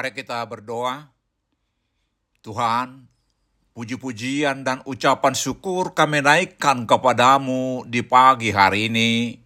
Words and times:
Mari 0.00 0.16
kita 0.16 0.40
berdoa. 0.48 1.12
Tuhan, 2.40 3.04
puji-pujian 3.76 4.64
dan 4.64 4.80
ucapan 4.88 5.36
syukur 5.36 5.92
kami 5.92 6.24
naikkan 6.24 6.88
kepadamu 6.88 7.84
di 7.84 8.00
pagi 8.00 8.48
hari 8.48 8.88
ini. 8.88 9.36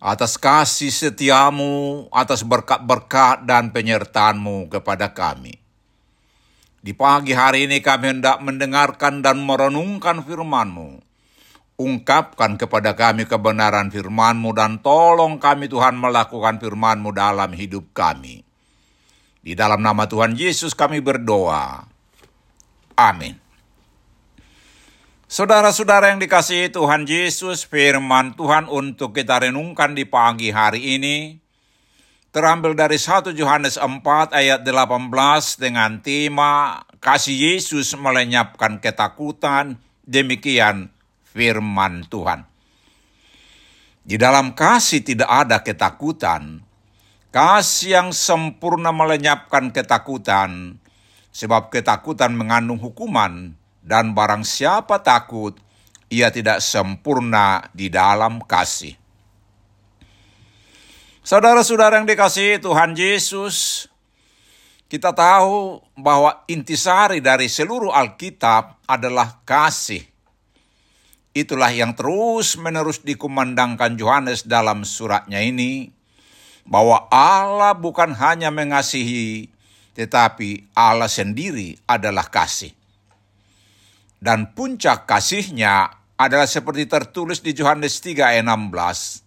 Atas 0.00 0.40
kasih 0.40 0.88
setiamu, 0.88 2.08
atas 2.08 2.40
berkat-berkat 2.48 3.44
dan 3.44 3.76
penyertaanmu 3.76 4.72
kepada 4.72 5.12
kami. 5.12 5.52
Di 6.80 6.96
pagi 6.96 7.36
hari 7.36 7.68
ini 7.68 7.84
kami 7.84 8.16
hendak 8.16 8.40
mendengarkan 8.40 9.20
dan 9.20 9.44
merenungkan 9.44 10.24
firman-Mu. 10.24 10.96
Ungkapkan 11.76 12.56
kepada 12.56 12.96
kami 12.96 13.28
kebenaran 13.28 13.92
firman-Mu 13.92 14.56
dan 14.56 14.80
tolong 14.80 15.36
kami 15.36 15.68
Tuhan 15.68 16.00
melakukan 16.00 16.56
firman-Mu 16.56 17.12
dalam 17.12 17.52
hidup 17.52 17.92
kami. 17.92 18.48
Di 19.40 19.56
dalam 19.56 19.80
nama 19.80 20.04
Tuhan 20.04 20.36
Yesus 20.36 20.76
kami 20.76 21.00
berdoa. 21.00 21.88
Amin. 22.96 23.40
Saudara-saudara 25.30 26.10
yang 26.10 26.20
dikasihi 26.20 26.74
Tuhan 26.74 27.06
Yesus, 27.06 27.62
firman 27.62 28.34
Tuhan 28.34 28.66
untuk 28.66 29.14
kita 29.14 29.46
renungkan 29.46 29.94
di 29.94 30.02
pagi 30.04 30.50
hari 30.50 30.98
ini 30.98 31.38
terambil 32.30 32.74
dari 32.74 32.98
1 32.98 33.34
Yohanes 33.34 33.78
4 33.78 34.04
ayat 34.34 34.60
18 34.62 35.10
dengan 35.58 35.98
tema 36.02 36.82
kasih 37.02 37.54
Yesus 37.54 37.94
melenyapkan 37.98 38.78
ketakutan, 38.78 39.78
demikian 40.06 40.90
firman 41.30 42.06
Tuhan. 42.06 42.46
Di 44.02 44.18
dalam 44.18 44.56
kasih 44.58 45.06
tidak 45.06 45.30
ada 45.30 45.62
ketakutan. 45.62 46.66
Kasih 47.30 47.94
yang 47.94 48.08
sempurna 48.10 48.90
melenyapkan 48.90 49.70
ketakutan, 49.70 50.82
sebab 51.30 51.70
ketakutan 51.70 52.34
mengandung 52.34 52.82
hukuman 52.82 53.54
dan 53.86 54.18
barang 54.18 54.42
siapa 54.42 54.98
takut, 54.98 55.54
ia 56.10 56.34
tidak 56.34 56.58
sempurna 56.58 57.70
di 57.70 57.86
dalam 57.86 58.42
kasih. 58.42 58.98
Saudara-saudara 61.22 62.02
yang 62.02 62.10
dikasihi 62.10 62.58
Tuhan 62.58 62.98
Yesus, 62.98 63.86
kita 64.90 65.14
tahu 65.14 65.78
bahwa 65.94 66.42
intisari 66.50 67.22
dari 67.22 67.46
seluruh 67.46 67.94
Alkitab 67.94 68.82
adalah 68.90 69.38
kasih. 69.46 70.02
Itulah 71.30 71.70
yang 71.70 71.94
terus-menerus 71.94 73.06
dikumandangkan 73.06 73.94
Yohanes 73.94 74.42
dalam 74.50 74.82
suratnya 74.82 75.38
ini, 75.38 75.94
bahwa 76.66 77.08
Allah 77.12 77.76
bukan 77.76 78.12
hanya 78.16 78.48
mengasihi, 78.52 79.48
tetapi 79.94 80.70
Allah 80.74 81.10
sendiri 81.10 81.76
adalah 81.86 82.28
kasih 82.28 82.76
dan 84.20 84.52
puncak 84.52 85.08
kasihnya 85.08 85.96
adalah 86.20 86.44
seperti 86.44 86.84
tertulis 86.84 87.40
di 87.40 87.56
Yohanes 87.56 88.04
3 88.04 88.36
ayat 88.36 88.44
16. 88.44 89.24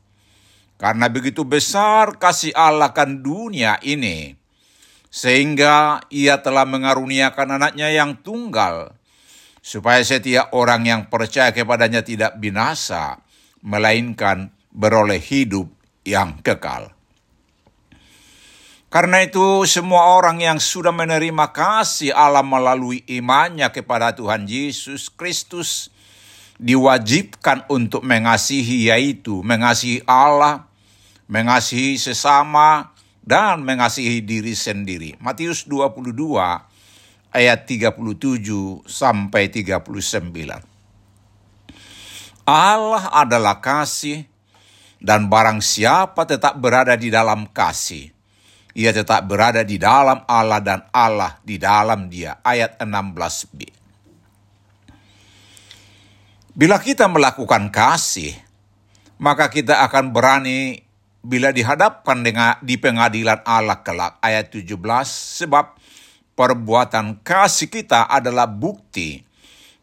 Karena 0.78 1.10
begitu 1.10 1.42
besar 1.42 2.22
kasih 2.22 2.54
Allah 2.54 2.94
kan 2.94 3.26
dunia 3.26 3.82
ini, 3.82 4.38
sehingga 5.10 6.06
ia 6.14 6.38
telah 6.46 6.70
mengaruniakan 6.70 7.58
anaknya 7.58 7.90
yang 7.90 8.22
tunggal, 8.22 8.94
supaya 9.66 10.06
setiap 10.06 10.54
orang 10.54 10.86
yang 10.86 11.02
percaya 11.10 11.50
kepadanya 11.50 12.06
tidak 12.06 12.38
binasa, 12.38 13.18
melainkan 13.66 14.54
beroleh 14.70 15.22
hidup 15.22 15.74
yang 16.06 16.38
kekal. 16.46 16.93
Karena 18.94 19.26
itu 19.26 19.66
semua 19.66 20.14
orang 20.14 20.38
yang 20.38 20.62
sudah 20.62 20.94
menerima 20.94 21.50
kasih 21.50 22.14
Allah 22.14 22.46
melalui 22.46 23.02
imannya 23.10 23.66
kepada 23.74 24.14
Tuhan 24.14 24.46
Yesus 24.46 25.10
Kristus 25.10 25.90
diwajibkan 26.62 27.66
untuk 27.74 28.06
mengasihi 28.06 28.94
yaitu 28.94 29.42
mengasihi 29.42 30.06
Allah, 30.06 30.70
mengasihi 31.26 31.98
sesama, 31.98 32.94
dan 33.26 33.66
mengasihi 33.66 34.22
diri 34.22 34.54
sendiri. 34.54 35.18
Matius 35.18 35.66
22 35.66 36.14
ayat 37.34 37.66
37 37.66 37.98
sampai 38.86 39.50
39. 39.50 39.90
Allah 42.46 43.04
adalah 43.10 43.58
kasih 43.58 44.30
dan 45.02 45.34
barang 45.34 45.66
siapa 45.66 46.30
tetap 46.30 46.62
berada 46.62 46.94
di 46.94 47.10
dalam 47.10 47.50
kasih, 47.50 48.13
ia 48.74 48.90
tetap 48.90 49.30
berada 49.30 49.62
di 49.62 49.78
dalam 49.78 50.26
Allah 50.26 50.58
dan 50.58 50.82
Allah 50.90 51.38
di 51.46 51.62
dalam 51.62 52.10
dia. 52.10 52.42
Ayat 52.42 52.82
16b. 52.82 53.70
Bila 56.54 56.78
kita 56.78 57.10
melakukan 57.10 57.70
kasih, 57.70 58.34
maka 59.22 59.50
kita 59.50 59.86
akan 59.90 60.14
berani 60.14 60.82
bila 61.22 61.54
dihadapkan 61.54 62.22
dengan 62.26 62.58
di 62.62 62.78
pengadilan 62.78 63.42
Allah 63.46 63.82
kelak. 63.82 64.18
Ayat 64.22 64.50
17, 64.50 64.78
sebab 65.42 65.78
perbuatan 66.34 67.22
kasih 67.22 67.70
kita 67.70 68.10
adalah 68.10 68.50
bukti 68.50 69.22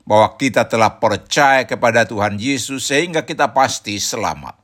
bahwa 0.03 0.35
kita 0.35 0.67
telah 0.67 0.99
percaya 0.99 1.63
kepada 1.63 2.03
Tuhan 2.07 2.39
Yesus 2.39 2.91
sehingga 2.91 3.23
kita 3.23 3.55
pasti 3.55 3.99
selamat. 4.03 4.59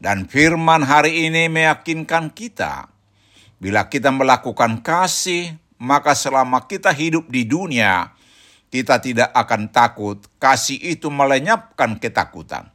Dan 0.00 0.24
firman 0.24 0.80
hari 0.80 1.28
ini 1.28 1.52
meyakinkan 1.52 2.32
kita 2.32 2.88
Bila 3.60 3.92
kita 3.92 4.08
melakukan 4.08 4.80
kasih, 4.80 5.52
maka 5.76 6.16
selama 6.16 6.64
kita 6.64 6.88
hidup 6.96 7.28
di 7.28 7.44
dunia, 7.44 8.16
kita 8.72 8.96
tidak 9.04 9.28
akan 9.36 9.68
takut. 9.68 10.16
Kasih 10.40 10.80
itu 10.80 11.12
melenyapkan 11.12 12.00
ketakutan. 12.00 12.72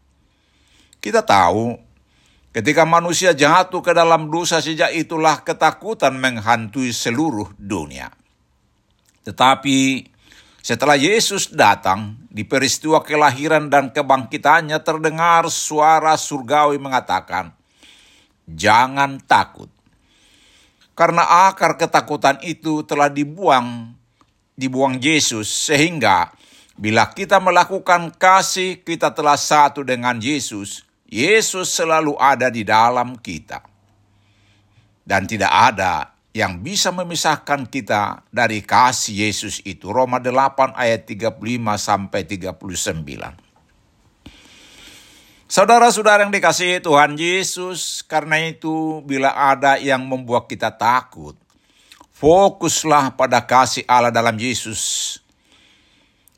Kita 1.01 1.25
tahu, 1.25 1.73
ketika 2.53 2.85
manusia 2.85 3.33
jatuh 3.33 3.81
ke 3.81 3.97
dalam 3.97 4.29
dosa 4.29 4.61
sejak 4.61 4.93
itulah 4.93 5.41
ketakutan 5.41 6.21
menghantui 6.21 6.93
seluruh 6.93 7.49
dunia. 7.57 8.13
Tetapi 9.25 10.05
setelah 10.61 11.01
Yesus 11.01 11.49
datang, 11.49 12.13
di 12.29 12.45
peristiwa 12.45 13.01
kelahiran 13.01 13.73
dan 13.73 13.89
kebangkitannya 13.89 14.77
terdengar 14.85 15.49
suara 15.49 16.13
surgawi 16.13 16.77
mengatakan, 16.77 17.57
Jangan 18.45 19.25
takut 19.25 19.74
karena 20.95 21.51
akar 21.51 21.75
ketakutan 21.75 22.39
itu 22.39 22.81
telah 22.87 23.11
dibuang, 23.11 23.91
dibuang 24.55 24.95
Yesus 24.95 25.51
sehingga 25.51 26.31
bila 26.79 27.11
kita 27.11 27.43
melakukan 27.43 28.15
kasih 28.15 28.79
kita 28.79 29.11
telah 29.11 29.35
satu 29.35 29.83
dengan 29.83 30.15
Yesus. 30.19 30.87
Yesus 31.05 31.69
selalu 31.71 32.15
ada 32.17 32.47
di 32.49 32.65
dalam 32.65 33.19
kita. 33.19 33.61
Dan 35.05 35.29
tidak 35.29 35.53
ada 35.53 36.15
yang 36.33 36.59
bisa 36.59 36.89
memisahkan 36.89 37.69
kita 37.69 38.25
dari 38.33 38.65
kasih 38.65 39.29
Yesus 39.29 39.61
itu. 39.63 39.93
Roma 39.93 40.17
8 40.17 40.75
ayat 40.75 41.05
35 41.07 41.39
sampai 41.77 42.21
39. 42.25 43.44
Saudara-saudara 45.55 46.27
yang 46.27 46.35
dikasihi 46.35 46.83
Tuhan 46.83 47.15
Yesus, 47.15 48.03
karena 48.03 48.43
itu 48.43 48.99
bila 49.07 49.31
ada 49.31 49.79
yang 49.79 50.03
membuat 50.03 50.51
kita 50.51 50.67
takut, 50.67 51.31
fokuslah 52.11 53.15
pada 53.15 53.39
kasih 53.39 53.87
Allah 53.87 54.11
dalam 54.11 54.35
Yesus. 54.35 55.15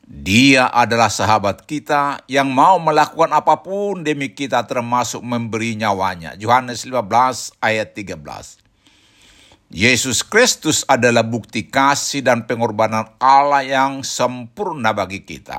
Dia 0.06 0.70
adalah 0.70 1.10
sahabat 1.10 1.66
kita 1.66 2.22
yang 2.30 2.46
mau 2.46 2.78
melakukan 2.78 3.34
apa 3.34 3.58
pun 3.58 4.06
demi 4.06 4.30
kita 4.30 4.62
termasuk 4.70 5.18
memberi 5.18 5.74
nyawanya. 5.74 6.38
Yohanes 6.38 6.86
15 6.86 7.58
ayat 7.58 7.98
13. 7.98 8.22
Yesus 9.74 10.22
Kristus 10.22 10.86
adalah 10.86 11.26
bukti 11.26 11.66
kasih 11.66 12.22
dan 12.22 12.46
pengorbanan 12.46 13.10
Allah 13.18 13.66
yang 13.66 14.06
sempurna 14.06 14.94
bagi 14.94 15.26
kita. 15.26 15.58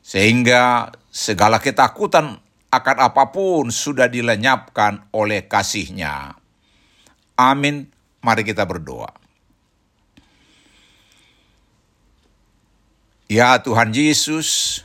Sehingga 0.00 0.90
segala 1.12 1.60
ketakutan 1.62 2.40
akan 2.70 2.96
apa 2.98 3.34
pun 3.34 3.68
sudah 3.68 4.06
dilenyapkan 4.06 5.10
oleh 5.14 5.46
kasihnya. 5.46 6.38
Amin. 7.36 7.88
Mari 8.20 8.44
kita 8.44 8.68
berdoa. 8.68 9.10
Ya 13.30 13.56
Tuhan 13.62 13.94
Yesus, 13.94 14.82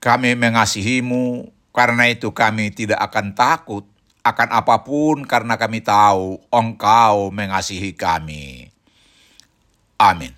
kami 0.00 0.32
mengasihimu, 0.34 1.52
karena 1.76 2.08
itu 2.08 2.32
kami 2.32 2.72
tidak 2.72 2.98
akan 3.04 3.36
takut 3.36 3.84
akan 4.24 4.48
apa 4.56 4.80
pun 4.80 5.28
karena 5.28 5.60
kami 5.60 5.84
tahu 5.84 6.40
Engkau 6.48 7.28
mengasihi 7.28 7.92
kami. 7.92 8.72
Amin. 10.00 10.32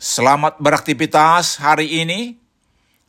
Selamat 0.00 0.56
beraktivitas 0.56 1.60
hari 1.60 2.00
ini. 2.00 2.40